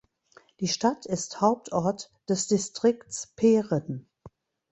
Die 0.61 0.67
Stadt 0.67 1.05
ist 1.05 1.41
Hauptort 1.41 2.11
des 2.27 2.47
Distrikts 2.47 3.27
Peren. 3.35 4.09